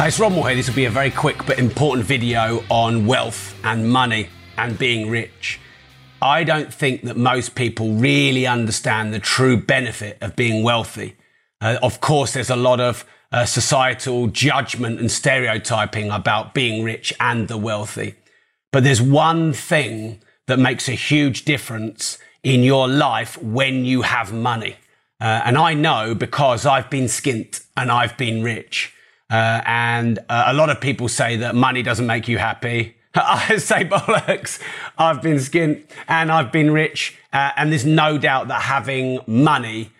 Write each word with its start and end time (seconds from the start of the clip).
It's 0.00 0.18
Moore 0.20 0.46
here. 0.46 0.56
This 0.56 0.68
will 0.68 0.76
be 0.76 0.84
a 0.84 0.90
very 0.90 1.10
quick 1.10 1.44
but 1.44 1.58
important 1.58 2.06
video 2.06 2.62
on 2.70 3.04
wealth 3.04 3.54
and 3.64 3.90
money 3.90 4.28
and 4.56 4.78
being 4.78 5.10
rich. 5.10 5.60
I 6.22 6.44
don't 6.44 6.72
think 6.72 7.02
that 7.02 7.16
most 7.16 7.56
people 7.56 7.92
really 7.92 8.46
understand 8.46 9.12
the 9.12 9.18
true 9.18 9.56
benefit 9.56 10.16
of 10.22 10.36
being 10.36 10.62
wealthy. 10.62 11.16
Uh, 11.60 11.78
of 11.82 12.00
course, 12.00 12.32
there's 12.32 12.48
a 12.48 12.56
lot 12.56 12.80
of 12.80 13.04
uh, 13.32 13.44
societal 13.44 14.28
judgment 14.28 15.00
and 15.00 15.10
stereotyping 15.10 16.10
about 16.10 16.54
being 16.54 16.84
rich 16.84 17.12
and 17.18 17.48
the 17.48 17.58
wealthy. 17.58 18.14
But 18.72 18.84
there's 18.84 19.02
one 19.02 19.52
thing 19.52 20.22
that 20.46 20.60
makes 20.60 20.88
a 20.88 20.92
huge 20.92 21.44
difference 21.44 22.18
in 22.42 22.62
your 22.62 22.88
life 22.88 23.36
when 23.42 23.84
you 23.84 24.02
have 24.02 24.32
money. 24.32 24.76
Uh, 25.20 25.42
and 25.44 25.58
I 25.58 25.74
know 25.74 26.14
because 26.14 26.64
I've 26.64 26.88
been 26.88 27.06
skint 27.06 27.64
and 27.76 27.90
I've 27.90 28.16
been 28.16 28.44
rich. 28.44 28.94
Uh, 29.30 29.60
and 29.66 30.18
uh, 30.28 30.44
a 30.46 30.54
lot 30.54 30.70
of 30.70 30.80
people 30.80 31.08
say 31.08 31.36
that 31.36 31.54
money 31.54 31.82
doesn't 31.82 32.06
make 32.06 32.28
you 32.28 32.38
happy. 32.38 32.96
I 33.14 33.58
say 33.58 33.84
bollocks. 33.84 34.60
I've 34.96 35.22
been 35.22 35.36
skint 35.36 35.84
and 36.06 36.32
I've 36.32 36.52
been 36.52 36.70
rich. 36.70 37.18
Uh, 37.32 37.50
and 37.56 37.70
there's 37.70 37.84
no 37.84 38.18
doubt 38.18 38.48
that 38.48 38.62
having 38.62 39.20
money, 39.26 39.90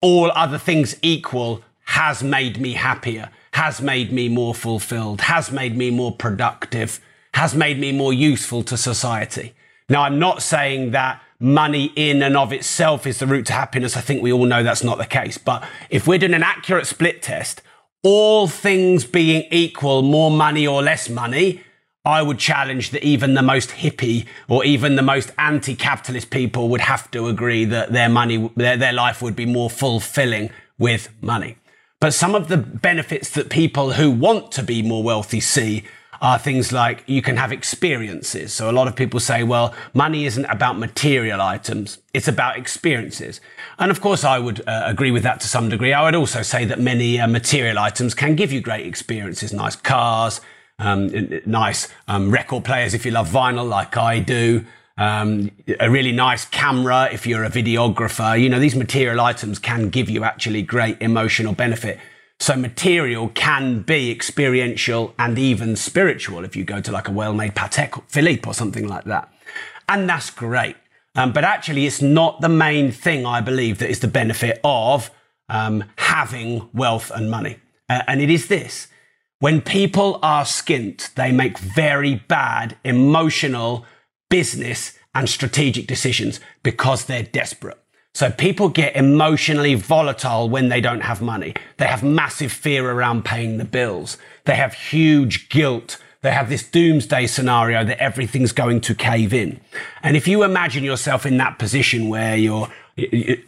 all 0.00 0.30
other 0.34 0.58
things 0.58 0.96
equal, 1.02 1.62
has 1.84 2.22
made 2.22 2.58
me 2.58 2.72
happier, 2.72 3.30
has 3.52 3.82
made 3.82 4.12
me 4.12 4.28
more 4.28 4.54
fulfilled, 4.54 5.22
has 5.22 5.50
made 5.50 5.76
me 5.76 5.90
more 5.90 6.14
productive, 6.14 7.00
has 7.34 7.54
made 7.54 7.78
me 7.78 7.92
more 7.92 8.12
useful 8.12 8.62
to 8.62 8.76
society. 8.76 9.54
Now, 9.88 10.02
I'm 10.02 10.18
not 10.18 10.42
saying 10.42 10.92
that 10.92 11.20
money 11.38 11.92
in 11.96 12.22
and 12.22 12.36
of 12.36 12.52
itself 12.52 13.06
is 13.06 13.18
the 13.18 13.26
route 13.26 13.46
to 13.46 13.52
happiness. 13.52 13.96
I 13.96 14.00
think 14.00 14.22
we 14.22 14.32
all 14.32 14.46
know 14.46 14.62
that's 14.62 14.84
not 14.84 14.96
the 14.96 15.06
case. 15.06 15.36
But 15.36 15.64
if 15.90 16.06
we're 16.06 16.18
doing 16.18 16.34
an 16.34 16.42
accurate 16.42 16.86
split 16.86 17.20
test, 17.20 17.60
all 18.02 18.48
things 18.48 19.04
being 19.04 19.46
equal, 19.50 20.02
more 20.02 20.30
money 20.30 20.66
or 20.66 20.82
less 20.82 21.08
money, 21.08 21.62
I 22.04 22.20
would 22.20 22.38
challenge 22.38 22.90
that 22.90 23.04
even 23.04 23.34
the 23.34 23.42
most 23.42 23.70
hippie 23.70 24.26
or 24.48 24.64
even 24.64 24.96
the 24.96 25.02
most 25.02 25.30
anti-capitalist 25.38 26.30
people 26.30 26.68
would 26.68 26.80
have 26.80 27.10
to 27.12 27.28
agree 27.28 27.64
that 27.66 27.92
their 27.92 28.08
money, 28.08 28.50
their, 28.56 28.76
their 28.76 28.92
life 28.92 29.22
would 29.22 29.36
be 29.36 29.46
more 29.46 29.70
fulfilling 29.70 30.50
with 30.78 31.10
money. 31.20 31.58
But 32.00 32.12
some 32.12 32.34
of 32.34 32.48
the 32.48 32.56
benefits 32.56 33.30
that 33.30 33.48
people 33.48 33.92
who 33.92 34.10
want 34.10 34.50
to 34.52 34.64
be 34.64 34.82
more 34.82 35.04
wealthy 35.04 35.38
see 35.38 35.84
are 36.22 36.38
things 36.38 36.72
like 36.72 37.02
you 37.06 37.20
can 37.20 37.36
have 37.36 37.50
experiences. 37.50 38.52
So 38.52 38.70
a 38.70 38.72
lot 38.72 38.86
of 38.86 38.94
people 38.94 39.18
say, 39.18 39.42
well, 39.42 39.74
money 39.92 40.24
isn't 40.24 40.44
about 40.44 40.78
material 40.78 41.40
items. 41.40 41.98
It's 42.14 42.28
about 42.28 42.56
experiences. 42.56 43.40
And 43.80 43.90
of 43.90 44.00
course, 44.00 44.22
I 44.22 44.38
would 44.38 44.60
uh, 44.68 44.84
agree 44.86 45.10
with 45.10 45.24
that 45.24 45.40
to 45.40 45.48
some 45.48 45.68
degree. 45.68 45.92
I 45.92 46.04
would 46.04 46.14
also 46.14 46.42
say 46.42 46.64
that 46.66 46.78
many 46.78 47.18
uh, 47.18 47.26
material 47.26 47.76
items 47.76 48.14
can 48.14 48.36
give 48.36 48.52
you 48.52 48.60
great 48.60 48.86
experiences, 48.86 49.52
nice 49.52 49.74
cars, 49.74 50.40
um, 50.78 51.10
nice 51.44 51.88
um, 52.06 52.30
record 52.30 52.64
players 52.64 52.94
if 52.94 53.04
you 53.04 53.10
love 53.10 53.28
vinyl 53.28 53.68
like 53.68 53.96
I 53.96 54.20
do. 54.20 54.64
Um, 54.98 55.50
a 55.80 55.90
really 55.90 56.12
nice 56.12 56.44
camera 56.44 57.08
if 57.10 57.26
you're 57.26 57.42
a 57.42 57.50
videographer. 57.50 58.40
You 58.40 58.48
know, 58.48 58.60
these 58.60 58.76
material 58.76 59.20
items 59.20 59.58
can 59.58 59.88
give 59.88 60.08
you 60.08 60.22
actually 60.22 60.62
great 60.62 60.98
emotional 61.00 61.52
benefit. 61.52 61.98
So 62.42 62.56
material 62.56 63.28
can 63.28 63.82
be 63.82 64.10
experiential 64.10 65.14
and 65.16 65.38
even 65.38 65.76
spiritual 65.76 66.44
if 66.44 66.56
you 66.56 66.64
go 66.64 66.80
to 66.80 66.90
like 66.90 67.06
a 67.06 67.12
well-made 67.12 67.54
Patek 67.54 68.02
Philippe 68.08 68.48
or 68.48 68.52
something 68.52 68.88
like 68.88 69.04
that. 69.04 69.32
And 69.88 70.08
that's 70.08 70.28
great. 70.30 70.74
Um, 71.14 71.32
but 71.32 71.44
actually, 71.44 71.86
it's 71.86 72.02
not 72.02 72.40
the 72.40 72.48
main 72.48 72.90
thing 72.90 73.24
I 73.24 73.42
believe 73.42 73.78
that 73.78 73.90
is 73.90 74.00
the 74.00 74.08
benefit 74.08 74.60
of 74.64 75.12
um, 75.48 75.84
having 75.98 76.68
wealth 76.74 77.12
and 77.14 77.30
money. 77.30 77.60
Uh, 77.88 78.02
and 78.08 78.20
it 78.20 78.28
is 78.28 78.48
this. 78.48 78.88
When 79.38 79.60
people 79.60 80.18
are 80.20 80.42
skint, 80.42 81.14
they 81.14 81.30
make 81.30 81.58
very 81.58 82.16
bad 82.26 82.76
emotional, 82.82 83.86
business, 84.28 84.98
and 85.14 85.28
strategic 85.28 85.86
decisions 85.86 86.40
because 86.64 87.04
they're 87.04 87.22
desperate. 87.22 87.78
So 88.14 88.30
people 88.30 88.68
get 88.68 88.94
emotionally 88.94 89.74
volatile 89.74 90.48
when 90.48 90.68
they 90.68 90.80
don't 90.80 91.00
have 91.00 91.22
money. 91.22 91.54
They 91.78 91.86
have 91.86 92.02
massive 92.02 92.52
fear 92.52 92.90
around 92.90 93.24
paying 93.24 93.56
the 93.56 93.64
bills. 93.64 94.18
They 94.44 94.54
have 94.56 94.74
huge 94.74 95.48
guilt. 95.48 95.96
They 96.20 96.30
have 96.30 96.50
this 96.50 96.62
doomsday 96.62 97.26
scenario 97.26 97.84
that 97.84 97.98
everything's 97.98 98.52
going 98.52 98.82
to 98.82 98.94
cave 98.94 99.32
in. 99.32 99.60
And 100.02 100.16
if 100.16 100.28
you 100.28 100.42
imagine 100.42 100.84
yourself 100.84 101.24
in 101.24 101.38
that 101.38 101.58
position 101.58 102.10
where 102.10 102.36
you're 102.36 102.68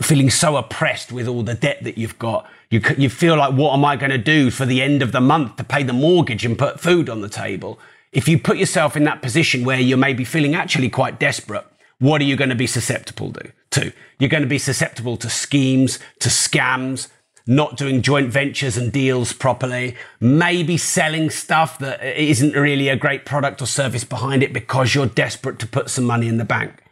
feeling 0.00 0.30
so 0.30 0.56
oppressed 0.56 1.12
with 1.12 1.28
all 1.28 1.42
the 1.42 1.54
debt 1.54 1.84
that 1.84 1.98
you've 1.98 2.19
got, 2.19 2.48
you, 2.70 2.80
you 2.97 3.10
feel 3.10 3.36
like, 3.36 3.53
what 3.53 3.74
am 3.74 3.84
I 3.84 3.97
going 3.97 4.10
to 4.10 4.19
do 4.19 4.50
for 4.50 4.64
the 4.64 4.80
end 4.80 5.03
of 5.03 5.12
the 5.12 5.20
month 5.20 5.56
to 5.56 5.64
pay 5.64 5.82
the 5.82 5.92
mortgage 5.92 6.44
and 6.47 6.58
put 6.58 6.80
food 6.80 7.10
on 7.10 7.20
the 7.20 7.28
table? 7.28 7.78
If 8.12 8.28
you 8.28 8.38
put 8.38 8.56
yourself 8.56 8.97
in 8.97 9.04
that 9.04 9.20
position 9.20 9.64
where 9.64 9.78
you're 9.78 9.98
maybe 9.98 10.24
feeling 10.24 10.54
actually 10.54 10.88
quite 10.88 11.20
desperate, 11.20 11.66
what 12.04 12.20
are 12.20 12.25
you 12.25 12.37
going 12.37 12.50
to 12.50 12.54
be 12.54 12.66
susceptible 12.66 13.32
to? 13.70 13.92
You're 14.19 14.28
going 14.28 14.42
to 14.42 14.48
be 14.48 14.59
susceptible 14.59 15.16
to 15.16 15.31
schemes, 15.31 15.98
to 16.20 16.28
scams, 16.28 17.09
not 17.47 17.78
doing 17.78 18.03
joint 18.03 18.31
ventures 18.31 18.76
and 18.76 18.92
deals 18.92 19.32
properly, 19.32 19.97
maybe 20.20 20.76
selling 20.76 21.31
stuff 21.31 21.78
that 21.78 22.04
isn't 22.04 22.53
really 22.53 22.91
a 22.91 22.97
great 22.97 23.25
product 23.25 23.62
or 23.62 23.66
service 23.66 24.04
behind 24.04 24.42
it 24.42 24.53
because 24.53 24.94
you're 24.94 25.06
desperate 25.06 25.59
to 25.60 25.66
put 25.66 25.88
some 25.88 26.04
money 26.04 26.28
in 26.28 26.37
the 26.37 26.44
bank. 26.44 26.82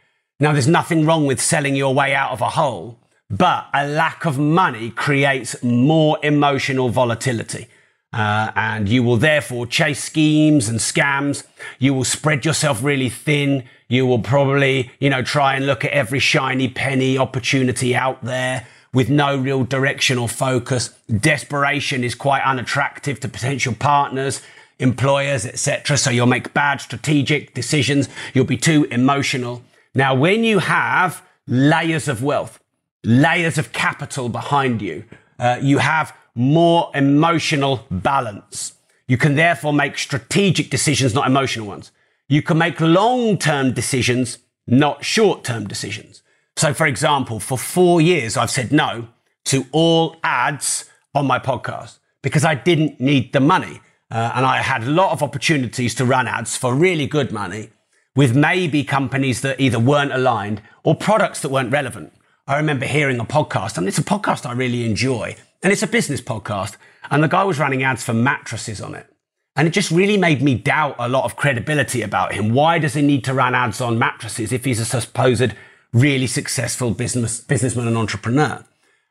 Now, 0.41 0.53
there's 0.53 0.67
nothing 0.67 1.05
wrong 1.05 1.27
with 1.27 1.43
selling 1.43 1.77
your 1.77 1.93
way 1.93 2.15
out 2.15 2.33
of 2.33 2.41
a 2.41 2.49
hole, 2.49 2.99
but 3.29 3.67
a 3.75 3.87
lack 3.87 4.25
of 4.25 4.39
money 4.39 4.91
creates 4.91 5.63
more 5.63 6.19
emotional 6.23 6.89
volatility. 6.89 7.69
Uh, 8.13 8.53
and 8.57 8.89
you 8.89 9.03
will 9.03 9.17
therefore 9.17 9.67
chase 9.67 10.05
schemes 10.05 10.69
and 10.69 10.79
scams. 10.79 11.45
You 11.79 11.95
will 11.95 12.05
spread 12.05 12.45
yourself 12.45 12.83
really 12.83 13.09
thin. 13.09 13.65
You 13.89 14.07
will 14.07 14.19
probably, 14.19 14.91
you 15.01 15.09
know, 15.09 15.23
try 15.23 15.57
and 15.57 15.67
look 15.67 15.85
at 15.85 15.93
every 15.93 16.19
shiny 16.19 16.69
penny 16.69 17.17
opportunity 17.17 17.95
out 17.95 18.23
there 18.23 18.67
with 18.93 19.09
no 19.09 19.37
real 19.39 19.65
direction 19.65 20.19
or 20.19 20.29
focus. 20.29 20.91
Desperation 21.09 22.05
is 22.05 22.15
quite 22.15 22.43
unattractive 22.43 23.19
to 23.21 23.29
potential 23.29 23.75
partners, 23.75 24.43
employers, 24.79 25.47
etc. 25.47 25.97
So 25.97 26.11
you'll 26.11 26.27
make 26.27 26.53
bad 26.53 26.81
strategic 26.81 27.55
decisions. 27.55 28.09
You'll 28.35 28.45
be 28.45 28.59
too 28.59 28.85
emotional. 28.91 29.63
Now, 29.95 30.15
when 30.15 30.45
you 30.45 30.59
have 30.59 31.23
layers 31.47 32.09
of 32.09 32.23
wealth, 32.23 32.61
layers 33.05 33.57
of 33.57 33.73
capital 33.73 34.29
behind 34.29 34.83
you, 34.83 35.05
uh, 35.39 35.59
you 35.63 35.79
have 35.79 36.15
more 36.35 36.91
emotional 36.95 37.87
balance. 37.91 38.75
You 39.07 39.19
can 39.19 39.35
therefore 39.35 39.73
make 39.73 39.99
strategic 39.99 40.71
decisions, 40.71 41.15
not 41.15 41.27
emotional 41.27 41.67
ones. 41.67 41.93
You 42.29 42.43
can 42.43 42.59
make 42.59 42.81
long 42.81 43.37
term 43.37 43.73
decisions, 43.73 44.39
not 44.67 45.05
short 45.05 45.45
term 45.45 45.67
decisions. 45.67 46.23
So, 46.57 46.73
for 46.73 46.87
example, 46.87 47.41
for 47.41 47.59
four 47.59 48.01
years, 48.01 48.37
I've 48.37 48.51
said 48.51 48.73
no 48.73 49.09
to 49.47 49.67
all 49.73 50.17
ads 50.23 50.89
on 51.15 51.27
my 51.27 51.39
podcast 51.39 51.99
because 52.23 52.45
I 52.45 52.55
didn't 52.55 53.01
need 53.01 53.33
the 53.33 53.41
money. 53.41 53.81
Uh, 54.11 54.33
and 54.35 54.45
I 54.45 54.59
had 54.59 54.83
a 54.83 54.91
lot 54.91 55.13
of 55.13 55.23
opportunities 55.23 55.95
to 55.97 56.05
run 56.05 56.29
ads 56.29 56.57
for 56.57 56.75
really 56.75 57.07
good 57.07 57.33
money 57.33 57.71
with 58.15 58.37
maybe 58.37 58.85
companies 58.85 59.41
that 59.41 59.59
either 59.59 59.79
weren't 59.79 60.13
aligned 60.13 60.61
or 60.85 60.95
products 60.95 61.41
that 61.41 61.49
weren't 61.49 61.73
relevant. 61.73 62.13
I 62.47 62.57
remember 62.57 62.87
hearing 62.87 63.21
a 63.21 63.25
podcast, 63.25 63.79
and 63.79 63.87
it's 63.87 63.99
a 63.99 64.05
podcast 64.05 64.47
I 64.47 64.53
really 64.53 64.85
enjoy, 64.85 65.37
and 65.63 65.73
it's 65.73 65.83
a 65.83 65.87
business 65.87 66.21
podcast. 66.21 66.77
And 67.11 67.23
the 67.23 67.29
guy 67.29 67.45
was 67.45 67.59
running 67.59 67.83
ads 67.83 68.03
for 68.03 68.15
mattresses 68.15 68.81
on 68.81 68.95
it. 68.95 69.07
And 69.55 69.69
it 69.69 69.73
just 69.73 69.91
really 69.91 70.17
made 70.17 70.43
me 70.43 70.55
doubt 70.55 70.97
a 70.99 71.09
lot 71.09 71.25
of 71.25 71.37
credibility 71.37 72.03
about 72.03 72.33
him. 72.33 72.55
Why 72.55 72.79
does 72.79 72.95
he 72.95 73.03
need 73.03 73.23
to 73.25 73.35
run 73.35 73.55
ads 73.55 73.81
on 73.81 73.99
mattresses 73.99 74.53
if 74.53 74.65
he's 74.65 74.81
a 74.81 74.85
supposed 74.85 75.55
really 75.93 76.27
successful 76.27 76.93
business, 76.93 77.41
businessman 77.41 77.87
and 77.87 77.97
entrepreneur? 77.97 78.65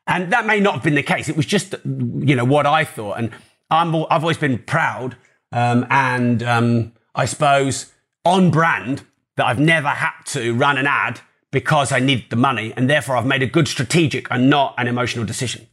And 0.06 0.32
that 0.32 0.46
may 0.46 0.58
not 0.58 0.74
have 0.74 0.82
been 0.82 0.96
the 0.96 1.02
case. 1.02 1.28
It 1.28 1.36
was 1.36 1.46
just, 1.46 1.74
you 1.84 2.34
know, 2.34 2.44
what 2.44 2.66
I 2.66 2.84
thought. 2.84 3.18
And 3.18 3.30
I'm, 3.70 3.94
I've 4.10 4.24
always 4.24 4.38
been 4.38 4.58
proud 4.58 5.16
um, 5.52 5.86
and 5.90 6.42
um, 6.42 6.92
I 7.14 7.24
suppose 7.24 7.92
on 8.24 8.50
brand 8.50 9.04
that 9.36 9.46
I've 9.46 9.60
never 9.60 9.88
had 9.88 10.24
to 10.26 10.54
run 10.54 10.76
an 10.76 10.86
ad 10.86 11.20
because 11.52 11.92
I 11.92 12.00
needed 12.00 12.24
the 12.30 12.36
money. 12.36 12.72
And 12.76 12.90
therefore 12.90 13.16
I've 13.16 13.26
made 13.26 13.42
a 13.42 13.46
good 13.46 13.68
strategic 13.68 14.28
and 14.32 14.50
not 14.50 14.74
an 14.78 14.88
emotional 14.88 15.24
decision. 15.24 15.68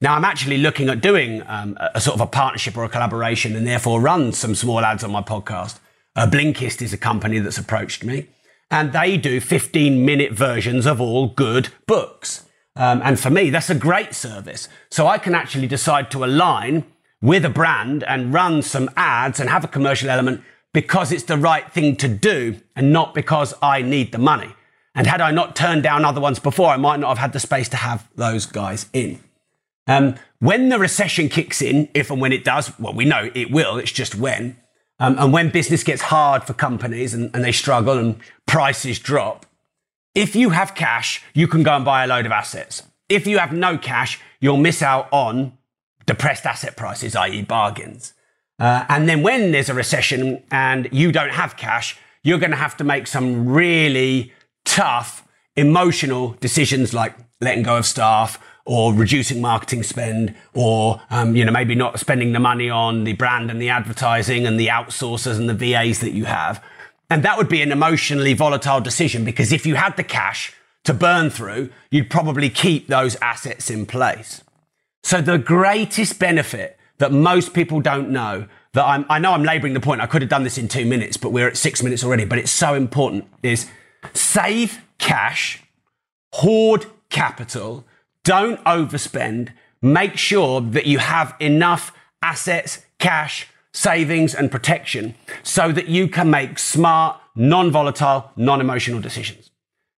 Now 0.00 0.14
I'm 0.16 0.24
actually 0.24 0.58
looking 0.58 0.88
at 0.88 1.00
doing 1.00 1.42
um, 1.46 1.76
a, 1.78 1.90
a, 1.96 2.00
sort 2.00 2.14
of 2.16 2.22
a 2.22 2.26
partnership 2.26 2.76
or 2.76 2.84
a 2.84 2.88
collaboration 2.88 3.54
and 3.54 3.66
therefore 3.66 4.00
run 4.00 4.32
some 4.32 4.54
small 4.54 4.80
ads 4.80 5.04
on 5.04 5.12
my 5.12 5.22
podcast. 5.22 5.78
Uh, 6.16 6.26
Blinkist 6.26 6.82
is 6.82 6.92
a 6.92 6.98
company 6.98 7.38
that's 7.38 7.58
approached 7.58 8.02
me, 8.02 8.26
and 8.70 8.92
they 8.92 9.16
do 9.16 9.40
15 9.40 10.04
minute 10.04 10.32
versions 10.32 10.86
of 10.86 11.00
all 11.00 11.28
good 11.28 11.68
books. 11.86 12.46
Um, 12.74 13.00
and 13.04 13.20
for 13.20 13.30
me, 13.30 13.50
that's 13.50 13.70
a 13.70 13.74
great 13.74 14.14
service. 14.14 14.68
So 14.90 15.06
I 15.06 15.18
can 15.18 15.34
actually 15.34 15.66
decide 15.66 16.10
to 16.12 16.24
align 16.24 16.84
with 17.20 17.44
a 17.44 17.50
brand 17.50 18.02
and 18.04 18.32
run 18.32 18.62
some 18.62 18.88
ads 18.96 19.38
and 19.38 19.50
have 19.50 19.64
a 19.64 19.68
commercial 19.68 20.08
element 20.08 20.42
because 20.72 21.12
it's 21.12 21.24
the 21.24 21.36
right 21.36 21.70
thing 21.72 21.96
to 21.96 22.08
do 22.08 22.60
and 22.74 22.92
not 22.92 23.14
because 23.14 23.54
I 23.60 23.82
need 23.82 24.12
the 24.12 24.18
money. 24.18 24.54
And 25.00 25.06
had 25.06 25.22
I 25.22 25.30
not 25.30 25.56
turned 25.56 25.82
down 25.82 26.04
other 26.04 26.20
ones 26.20 26.38
before, 26.38 26.68
I 26.68 26.76
might 26.76 27.00
not 27.00 27.08
have 27.08 27.16
had 27.16 27.32
the 27.32 27.40
space 27.40 27.70
to 27.70 27.78
have 27.78 28.06
those 28.16 28.44
guys 28.44 28.84
in. 28.92 29.18
Um, 29.86 30.16
when 30.40 30.68
the 30.68 30.78
recession 30.78 31.30
kicks 31.30 31.62
in, 31.62 31.88
if 31.94 32.10
and 32.10 32.20
when 32.20 32.32
it 32.32 32.44
does, 32.44 32.78
well, 32.78 32.92
we 32.92 33.06
know 33.06 33.30
it 33.34 33.50
will, 33.50 33.78
it's 33.78 33.92
just 33.92 34.14
when. 34.14 34.58
Um, 34.98 35.16
and 35.18 35.32
when 35.32 35.48
business 35.48 35.84
gets 35.84 36.02
hard 36.02 36.44
for 36.44 36.52
companies 36.52 37.14
and, 37.14 37.34
and 37.34 37.42
they 37.42 37.50
struggle 37.50 37.96
and 37.96 38.16
prices 38.44 38.98
drop, 38.98 39.46
if 40.14 40.36
you 40.36 40.50
have 40.50 40.74
cash, 40.74 41.22
you 41.32 41.48
can 41.48 41.62
go 41.62 41.76
and 41.76 41.84
buy 41.86 42.04
a 42.04 42.06
load 42.06 42.26
of 42.26 42.32
assets. 42.32 42.82
If 43.08 43.26
you 43.26 43.38
have 43.38 43.54
no 43.54 43.78
cash, 43.78 44.20
you'll 44.38 44.58
miss 44.58 44.82
out 44.82 45.08
on 45.12 45.56
depressed 46.04 46.44
asset 46.44 46.76
prices, 46.76 47.16
i.e., 47.16 47.40
bargains. 47.40 48.12
Uh, 48.58 48.84
and 48.90 49.08
then 49.08 49.22
when 49.22 49.52
there's 49.52 49.70
a 49.70 49.74
recession 49.74 50.42
and 50.50 50.90
you 50.92 51.10
don't 51.10 51.32
have 51.32 51.56
cash, 51.56 51.96
you're 52.22 52.38
going 52.38 52.50
to 52.50 52.56
have 52.58 52.76
to 52.76 52.84
make 52.84 53.06
some 53.06 53.48
really 53.48 54.34
tough 54.80 55.28
emotional 55.56 56.34
decisions 56.40 56.94
like 56.94 57.14
letting 57.42 57.62
go 57.62 57.76
of 57.76 57.84
staff 57.84 58.42
or 58.64 58.94
reducing 58.94 59.38
marketing 59.38 59.82
spend 59.82 60.34
or 60.54 61.02
um, 61.10 61.36
you 61.36 61.44
know 61.44 61.52
maybe 61.52 61.74
not 61.74 62.00
spending 62.00 62.32
the 62.32 62.40
money 62.40 62.70
on 62.70 63.04
the 63.04 63.12
brand 63.12 63.50
and 63.50 63.60
the 63.60 63.68
advertising 63.68 64.46
and 64.46 64.58
the 64.58 64.68
outsourcers 64.68 65.36
and 65.36 65.50
the 65.50 65.54
VAs 65.54 66.00
that 66.00 66.12
you 66.12 66.24
have. 66.24 66.64
And 67.10 67.22
that 67.24 67.36
would 67.36 67.48
be 67.50 67.60
an 67.60 67.72
emotionally 67.72 68.32
volatile 68.32 68.80
decision 68.80 69.22
because 69.22 69.52
if 69.52 69.66
you 69.66 69.74
had 69.74 69.98
the 69.98 70.02
cash 70.02 70.54
to 70.84 70.94
burn 70.94 71.28
through, 71.28 71.68
you'd 71.90 72.08
probably 72.08 72.48
keep 72.48 72.86
those 72.86 73.16
assets 73.16 73.68
in 73.68 73.84
place. 73.84 74.42
So 75.02 75.20
the 75.20 75.36
greatest 75.36 76.18
benefit 76.18 76.78
that 76.96 77.12
most 77.12 77.52
people 77.52 77.82
don't 77.82 78.08
know 78.08 78.46
that 78.72 78.84
I'm, 78.84 79.04
I 79.10 79.18
know 79.18 79.32
I'm 79.32 79.42
laboring 79.42 79.74
the 79.74 79.80
point. 79.80 80.00
I 80.00 80.06
could 80.06 80.22
have 80.22 80.30
done 80.30 80.44
this 80.44 80.56
in 80.56 80.68
two 80.68 80.86
minutes, 80.86 81.18
but 81.18 81.32
we're 81.32 81.48
at 81.48 81.58
six 81.58 81.82
minutes 81.82 82.02
already. 82.02 82.24
But 82.24 82.38
it's 82.38 82.52
so 82.52 82.72
important 82.72 83.26
is 83.42 83.68
save 84.12 84.82
cash, 84.98 85.62
hoard 86.32 86.86
capital, 87.08 87.84
don't 88.24 88.62
overspend. 88.64 89.50
Make 89.82 90.16
sure 90.16 90.60
that 90.60 90.86
you 90.86 90.98
have 90.98 91.34
enough 91.40 91.92
assets, 92.22 92.84
cash, 92.98 93.48
savings 93.72 94.34
and 94.34 94.50
protection 94.50 95.14
so 95.42 95.72
that 95.72 95.88
you 95.88 96.08
can 96.08 96.30
make 96.30 96.58
smart, 96.58 97.20
non-volatile, 97.34 98.30
non-emotional 98.36 99.00
decisions. 99.00 99.50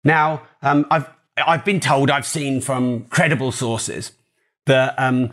Now, 0.03 0.43
um, 0.61 0.85
I've, 0.91 1.09
I've 1.37 1.65
been 1.65 1.79
told, 1.79 2.11
I've 2.11 2.25
seen 2.25 2.61
from 2.61 3.05
credible 3.05 3.51
sources 3.51 4.11
that 4.65 4.93
um, 4.97 5.31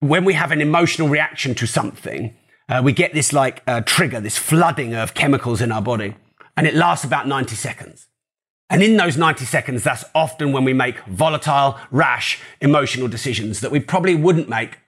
when 0.00 0.24
we 0.24 0.34
have 0.34 0.50
an 0.50 0.60
emotional 0.60 1.08
reaction 1.08 1.54
to 1.56 1.66
something, 1.66 2.34
uh, 2.68 2.80
we 2.82 2.92
get 2.92 3.12
this 3.12 3.32
like 3.32 3.62
uh, 3.66 3.82
trigger, 3.82 4.20
this 4.20 4.38
flooding 4.38 4.94
of 4.94 5.14
chemicals 5.14 5.60
in 5.60 5.70
our 5.70 5.82
body, 5.82 6.16
and 6.56 6.66
it 6.66 6.74
lasts 6.74 7.04
about 7.04 7.26
90 7.26 7.54
seconds. 7.54 8.08
And 8.70 8.82
in 8.82 8.96
those 8.96 9.16
90 9.16 9.44
seconds, 9.44 9.84
that's 9.84 10.04
often 10.14 10.52
when 10.52 10.64
we 10.64 10.72
make 10.72 10.98
volatile, 11.04 11.78
rash, 11.90 12.40
emotional 12.60 13.08
decisions 13.08 13.60
that 13.60 13.70
we 13.70 13.80
probably 13.80 14.14
wouldn't 14.14 14.48
make 14.48 14.78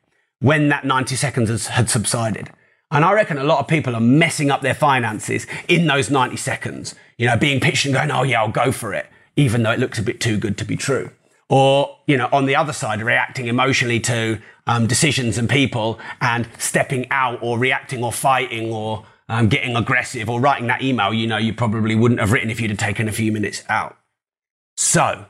when 0.41 0.69
that 0.71 0.85
90 0.85 1.15
seconds 1.17 1.51
has, 1.51 1.69
had 1.69 1.91
subsided. 1.91 2.51
And 2.91 3.05
I 3.05 3.13
reckon 3.13 3.37
a 3.37 3.45
lot 3.45 3.61
of 3.61 3.69
people 3.69 3.95
are 3.95 4.01
messing 4.01 4.51
up 4.51 4.63
their 4.63 4.75
finances 4.75 5.47
in 5.69 5.87
those 5.87 6.11
90 6.11 6.37
seconds, 6.37 6.95
you 7.19 7.27
know, 7.27 7.37
being 7.37 7.61
pitched 7.61 7.85
and 7.85 7.95
going, 7.95 8.11
oh, 8.11 8.23
yeah, 8.23 8.41
I'll 8.41 8.49
go 8.49 8.73
for 8.73 8.95
it, 8.95 9.07
even 9.37 9.63
though 9.63 9.73
it 9.73 9.81
looks 9.81 9.99
a 9.99 10.03
bit 10.03 10.21
too 10.21 10.39
good 10.39 10.57
to 10.59 10.65
be 10.65 10.77
true 10.77 11.11
or 11.49 11.99
you 12.07 12.17
know 12.17 12.29
on 12.33 12.47
the 12.47 12.57
other 12.57 12.73
side 12.73 13.01
reacting 13.01 13.47
emotionally 13.47 14.01
to 14.01 14.39
um, 14.67 14.87
decisions 14.87 15.39
and 15.39 15.49
people 15.49 15.99
and 16.21 16.49
stepping 16.59 17.07
out 17.11 17.39
or 17.41 17.59
reacting 17.59 18.03
or 18.03 18.13
fighting 18.13 18.73
or 18.73 19.05
um, 19.29 19.49
getting 19.49 19.77
aggressive 19.77 20.31
or 20.31 20.41
writing 20.41 20.67
that 20.69 20.83
email 20.83 21.13
you 21.13 21.27
know 21.27 21.37
you 21.37 21.53
probably 21.53 21.95
wouldn't 21.95 22.21
have 22.21 22.33
written 22.33 22.51
if 22.51 22.61
you'd 22.61 22.71
have 22.71 22.79
taken 22.79 23.09
a 23.09 23.13
few 23.13 23.33
minutes 23.33 23.63
out. 23.69 23.97
So 24.77 25.27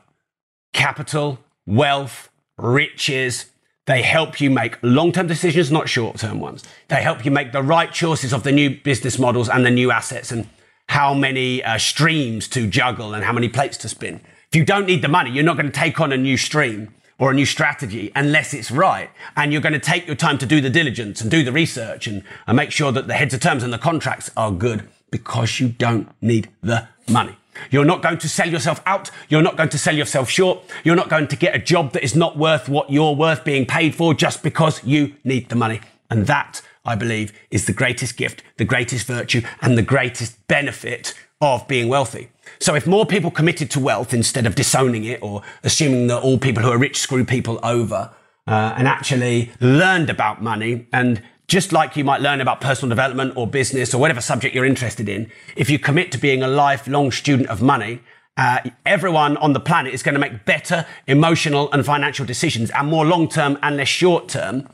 capital 0.73 1.39
wealth 1.65 2.29
riches 2.57 3.47
they 3.87 4.01
help 4.01 4.41
you 4.41 4.51
make 4.51 4.77
long-term 4.83 5.27
decisions 5.27 5.71
not 5.71 5.87
short-term 5.87 6.41
ones. 6.41 6.63
They 6.89 7.01
help 7.01 7.23
you 7.23 7.31
make 7.31 7.53
the 7.53 7.63
right 7.63 7.91
choices 7.91 8.33
of 8.33 8.43
the 8.43 8.51
new 8.51 8.69
business 8.81 9.17
models 9.17 9.47
and 9.47 9.65
the 9.65 9.71
new 9.71 9.91
assets 9.91 10.31
and 10.31 10.47
how 10.89 11.13
many 11.13 11.63
uh, 11.63 11.77
streams 11.77 12.47
to 12.49 12.67
juggle 12.67 13.13
and 13.13 13.23
how 13.23 13.31
many 13.31 13.47
plates 13.47 13.77
to 13.77 13.89
spin. 13.89 14.19
If 14.49 14.55
you 14.55 14.65
don't 14.65 14.85
need 14.85 15.01
the 15.01 15.07
money, 15.07 15.31
you're 15.31 15.43
not 15.43 15.57
going 15.57 15.71
to 15.71 15.79
take 15.79 15.99
on 15.99 16.11
a 16.11 16.17
new 16.17 16.37
stream 16.37 16.93
or 17.19 17.31
a 17.31 17.33
new 17.33 17.45
strategy 17.45 18.11
unless 18.15 18.53
it's 18.53 18.71
right. 18.71 19.09
And 19.35 19.51
you're 19.51 19.61
going 19.61 19.73
to 19.73 19.79
take 19.79 20.07
your 20.07 20.15
time 20.15 20.37
to 20.39 20.45
do 20.45 20.61
the 20.61 20.69
diligence 20.69 21.21
and 21.21 21.31
do 21.31 21.43
the 21.43 21.51
research 21.51 22.07
and, 22.07 22.23
and 22.45 22.55
make 22.55 22.71
sure 22.71 22.91
that 22.91 23.07
the 23.07 23.13
heads 23.13 23.33
of 23.33 23.39
terms 23.39 23.63
and 23.63 23.73
the 23.73 23.77
contracts 23.77 24.29
are 24.37 24.51
good 24.51 24.87
because 25.11 25.59
you 25.59 25.69
don't 25.69 26.09
need 26.21 26.49
the 26.61 26.87
money. 27.09 27.35
You're 27.71 27.85
not 27.85 28.03
going 28.03 28.19
to 28.19 28.29
sell 28.29 28.49
yourself 28.49 28.81
out. 28.85 29.09
You're 29.29 29.41
not 29.41 29.57
going 29.57 29.69
to 29.69 29.79
sell 29.79 29.95
yourself 29.95 30.29
short. 30.29 30.59
You're 30.83 30.95
not 30.95 31.09
going 31.09 31.27
to 31.27 31.35
get 31.35 31.55
a 31.55 31.59
job 31.59 31.93
that 31.93 32.03
is 32.03 32.15
not 32.15 32.37
worth 32.37 32.69
what 32.69 32.91
you're 32.91 33.15
worth 33.15 33.43
being 33.43 33.65
paid 33.65 33.95
for 33.95 34.13
just 34.13 34.43
because 34.43 34.83
you 34.83 35.15
need 35.23 35.49
the 35.49 35.55
money. 35.55 35.81
And 36.09 36.27
that, 36.27 36.61
I 36.87 36.95
believe, 36.95 37.33
is 37.51 37.65
the 37.65 37.73
greatest 37.73 38.17
gift, 38.17 38.43
the 38.57 38.65
greatest 38.65 39.05
virtue, 39.05 39.41
and 39.61 39.77
the 39.77 39.83
greatest 39.83 40.47
benefit 40.47 41.13
of 41.41 41.67
being 41.67 41.87
wealthy. 41.87 42.29
So 42.59 42.73
if 42.73 42.87
more 42.87 43.05
people 43.05 43.29
committed 43.29 43.69
to 43.71 43.79
wealth 43.79 44.13
instead 44.13 44.47
of 44.47 44.55
disowning 44.55 45.03
it 45.03 45.21
or 45.21 45.43
assuming 45.63 46.07
that 46.07 46.23
all 46.23 46.39
people 46.39 46.63
who 46.63 46.71
are 46.71 46.77
rich 46.77 46.97
screw 46.97 47.25
people 47.25 47.59
over, 47.61 48.11
uh, 48.47 48.73
and 48.77 48.87
actually 48.87 49.51
learned 49.59 50.09
about 50.09 50.41
money 50.41 50.87
and 50.93 51.21
just 51.47 51.71
like 51.71 51.95
you 51.95 52.03
might 52.03 52.21
learn 52.21 52.41
about 52.41 52.59
personal 52.59 52.89
development 52.89 53.33
or 53.37 53.47
business 53.47 53.93
or 53.93 53.99
whatever 53.99 54.19
subject 54.19 54.53
you're 54.53 54.65
interested 54.65 55.07
in, 55.07 55.31
if 55.55 55.69
you 55.69 55.79
commit 55.79 56.11
to 56.11 56.17
being 56.17 56.43
a 56.43 56.47
lifelong 56.47 57.11
student 57.11 57.49
of 57.49 57.61
money, 57.61 58.01
uh, 58.35 58.59
everyone 58.85 59.37
on 59.37 59.53
the 59.53 59.59
planet 59.59 59.93
is 59.93 60.03
going 60.03 60.13
to 60.13 60.19
make 60.19 60.45
better 60.45 60.85
emotional 61.07 61.71
and 61.71 61.85
financial 61.85 62.25
decisions 62.25 62.69
and 62.71 62.87
more 62.87 63.05
long 63.05 63.27
term 63.27 63.57
and 63.63 63.77
less 63.77 63.87
short 63.87 64.27
term. 64.27 64.67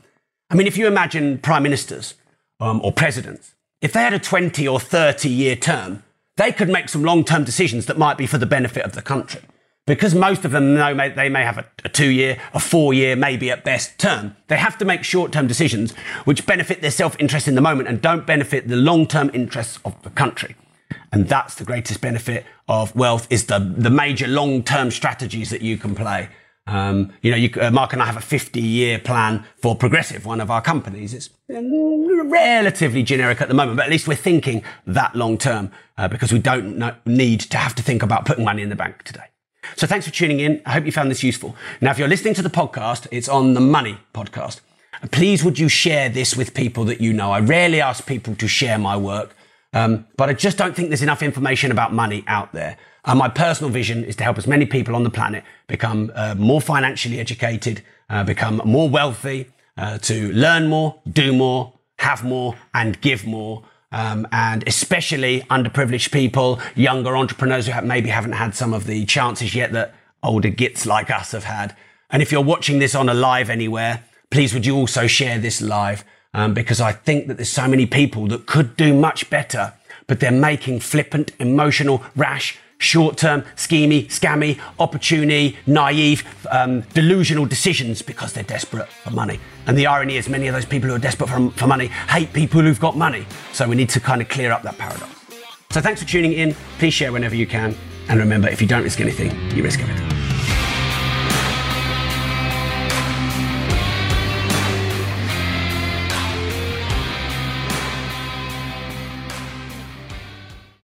I 0.54 0.56
mean, 0.56 0.68
if 0.68 0.78
you 0.78 0.86
imagine 0.86 1.38
prime 1.38 1.64
ministers 1.64 2.14
um, 2.60 2.80
or 2.84 2.92
presidents, 2.92 3.56
if 3.80 3.92
they 3.92 4.02
had 4.02 4.14
a 4.14 4.20
20 4.20 4.68
or 4.68 4.78
30 4.78 5.28
year 5.28 5.56
term, 5.56 6.04
they 6.36 6.52
could 6.52 6.68
make 6.68 6.88
some 6.88 7.02
long 7.02 7.24
term 7.24 7.42
decisions 7.42 7.86
that 7.86 7.98
might 7.98 8.16
be 8.16 8.24
for 8.24 8.38
the 8.38 8.46
benefit 8.46 8.84
of 8.84 8.92
the 8.92 9.02
country. 9.02 9.40
Because 9.84 10.14
most 10.14 10.44
of 10.44 10.52
them 10.52 10.74
know 10.74 10.94
they 10.94 11.28
may 11.28 11.42
have 11.42 11.58
a, 11.58 11.66
a 11.84 11.88
two 11.88 12.08
year, 12.08 12.38
a 12.54 12.60
four 12.60 12.94
year, 12.94 13.16
maybe 13.16 13.50
at 13.50 13.64
best 13.64 13.98
term, 13.98 14.36
they 14.46 14.56
have 14.56 14.78
to 14.78 14.84
make 14.84 15.02
short 15.02 15.32
term 15.32 15.48
decisions 15.48 15.90
which 16.24 16.46
benefit 16.46 16.82
their 16.82 16.92
self 16.92 17.18
interest 17.18 17.48
in 17.48 17.56
the 17.56 17.60
moment 17.60 17.88
and 17.88 18.00
don't 18.00 18.24
benefit 18.24 18.68
the 18.68 18.76
long 18.76 19.08
term 19.08 19.32
interests 19.34 19.80
of 19.84 20.00
the 20.04 20.10
country. 20.10 20.54
And 21.10 21.28
that's 21.28 21.56
the 21.56 21.64
greatest 21.64 22.00
benefit 22.00 22.46
of 22.68 22.94
wealth 22.94 23.26
is 23.28 23.46
the, 23.46 23.58
the 23.58 23.90
major 23.90 24.28
long 24.28 24.62
term 24.62 24.92
strategies 24.92 25.50
that 25.50 25.62
you 25.62 25.78
can 25.78 25.96
play. 25.96 26.28
Um, 26.66 27.12
you 27.20 27.30
know, 27.30 27.36
you, 27.36 27.50
uh, 27.60 27.70
Mark 27.70 27.92
and 27.92 28.02
I 28.02 28.06
have 28.06 28.16
a 28.16 28.22
50 28.22 28.60
year 28.60 28.98
plan 28.98 29.44
for 29.56 29.76
Progressive, 29.76 30.24
one 30.24 30.40
of 30.40 30.50
our 30.50 30.62
companies. 30.62 31.12
It's 31.12 31.30
relatively 31.48 33.02
generic 33.02 33.40
at 33.40 33.48
the 33.48 33.54
moment, 33.54 33.76
but 33.76 33.84
at 33.84 33.90
least 33.90 34.08
we're 34.08 34.14
thinking 34.14 34.62
that 34.86 35.14
long 35.14 35.36
term 35.36 35.70
uh, 35.98 36.08
because 36.08 36.32
we 36.32 36.38
don't 36.38 36.78
know, 36.78 36.94
need 37.04 37.40
to 37.40 37.58
have 37.58 37.74
to 37.74 37.82
think 37.82 38.02
about 38.02 38.24
putting 38.24 38.44
money 38.44 38.62
in 38.62 38.70
the 38.70 38.76
bank 38.76 39.02
today. 39.02 39.24
So 39.76 39.86
thanks 39.86 40.06
for 40.06 40.12
tuning 40.12 40.40
in. 40.40 40.62
I 40.66 40.72
hope 40.72 40.86
you 40.86 40.92
found 40.92 41.10
this 41.10 41.22
useful. 41.22 41.56
Now, 41.80 41.90
if 41.90 41.98
you're 41.98 42.08
listening 42.08 42.34
to 42.34 42.42
the 42.42 42.50
podcast, 42.50 43.06
it's 43.10 43.28
on 43.28 43.54
the 43.54 43.60
Money 43.60 43.98
podcast. 44.12 44.60
Please 45.10 45.44
would 45.44 45.58
you 45.58 45.68
share 45.68 46.08
this 46.08 46.36
with 46.36 46.54
people 46.54 46.84
that 46.84 47.00
you 47.00 47.12
know? 47.12 47.30
I 47.30 47.40
rarely 47.40 47.80
ask 47.80 48.06
people 48.06 48.34
to 48.36 48.48
share 48.48 48.78
my 48.78 48.96
work, 48.96 49.34
um, 49.72 50.06
but 50.16 50.28
I 50.28 50.34
just 50.34 50.56
don't 50.56 50.74
think 50.74 50.88
there's 50.88 51.02
enough 51.02 51.22
information 51.22 51.70
about 51.70 51.92
money 51.92 52.24
out 52.26 52.52
there. 52.52 52.76
And 53.06 53.18
my 53.18 53.28
personal 53.28 53.70
vision 53.70 54.04
is 54.04 54.16
to 54.16 54.24
help 54.24 54.38
as 54.38 54.46
many 54.46 54.66
people 54.66 54.96
on 54.96 55.02
the 55.02 55.10
planet 55.10 55.44
become 55.66 56.10
uh, 56.14 56.34
more 56.36 56.60
financially 56.60 57.20
educated, 57.20 57.82
uh, 58.08 58.24
become 58.24 58.62
more 58.64 58.88
wealthy, 58.88 59.50
uh, 59.76 59.98
to 59.98 60.32
learn 60.32 60.68
more, 60.68 61.00
do 61.10 61.32
more, 61.32 61.72
have 61.98 62.24
more, 62.24 62.56
and 62.72 63.00
give 63.00 63.26
more. 63.26 63.62
Um, 63.92 64.26
and 64.32 64.66
especially 64.66 65.42
underprivileged 65.42 66.10
people, 66.10 66.60
younger 66.74 67.16
entrepreneurs 67.16 67.66
who 67.66 67.72
have, 67.72 67.84
maybe 67.84 68.08
haven't 68.08 68.32
had 68.32 68.54
some 68.54 68.72
of 68.72 68.86
the 68.86 69.04
chances 69.04 69.54
yet 69.54 69.72
that 69.72 69.94
older 70.22 70.48
gits 70.48 70.84
like 70.86 71.10
us 71.10 71.32
have 71.32 71.44
had. 71.44 71.76
And 72.10 72.22
if 72.22 72.32
you're 72.32 72.42
watching 72.42 72.78
this 72.78 72.94
on 72.94 73.08
a 73.08 73.14
live 73.14 73.50
anywhere, 73.50 74.02
please 74.30 74.52
would 74.54 74.66
you 74.66 74.76
also 74.76 75.06
share 75.06 75.38
this 75.38 75.60
live? 75.60 76.04
Um, 76.32 76.54
because 76.54 76.80
I 76.80 76.90
think 76.90 77.28
that 77.28 77.36
there's 77.36 77.50
so 77.50 77.68
many 77.68 77.86
people 77.86 78.26
that 78.28 78.46
could 78.46 78.76
do 78.76 78.92
much 78.92 79.30
better, 79.30 79.74
but 80.08 80.18
they're 80.18 80.32
making 80.32 80.80
flippant, 80.80 81.30
emotional, 81.38 82.02
rash, 82.16 82.58
short 82.84 83.16
term, 83.16 83.42
schemy, 83.56 84.06
scammy, 84.06 84.60
opportunity, 84.78 85.56
naive, 85.66 86.22
um, 86.50 86.82
delusional 86.92 87.46
decisions 87.46 88.02
because 88.02 88.32
they're 88.32 88.44
desperate 88.44 88.88
for 88.88 89.10
money. 89.10 89.40
And 89.66 89.76
the 89.76 89.86
irony 89.86 90.16
is, 90.16 90.28
many 90.28 90.46
of 90.46 90.54
those 90.54 90.66
people 90.66 90.90
who 90.90 90.94
are 90.94 90.98
desperate 90.98 91.30
for, 91.30 91.50
for 91.52 91.66
money 91.66 91.86
hate 91.86 92.32
people 92.32 92.60
who've 92.60 92.80
got 92.80 92.96
money. 92.96 93.26
So 93.52 93.68
we 93.68 93.76
need 93.76 93.88
to 93.90 94.00
kind 94.00 94.20
of 94.20 94.28
clear 94.28 94.52
up 94.52 94.62
that 94.62 94.78
paradox. 94.78 95.10
So 95.70 95.80
thanks 95.80 96.02
for 96.02 96.08
tuning 96.08 96.34
in. 96.34 96.54
Please 96.78 96.94
share 96.94 97.10
whenever 97.10 97.34
you 97.34 97.46
can. 97.46 97.74
And 98.08 98.20
remember, 98.20 98.48
if 98.48 98.60
you 98.60 98.68
don't 98.68 98.84
risk 98.84 99.00
anything, 99.00 99.30
you 99.56 99.62
risk 99.62 99.80
everything. 99.80 100.03